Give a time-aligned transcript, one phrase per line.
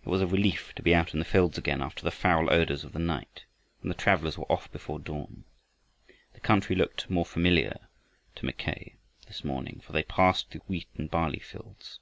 [0.00, 2.84] It was a relief to be out in the fields again after the foul odors
[2.84, 3.46] of the night,
[3.82, 5.42] and the travelers were off before dawn.
[6.34, 7.88] The country looked more familiar
[8.36, 8.94] to Mackay
[9.26, 11.98] this morning, for they passed through wheat and barley fields.